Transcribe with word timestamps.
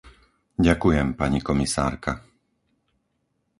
Ďakujem, 0.67 1.07
pani 1.19 1.39
komisárka. 1.49 2.13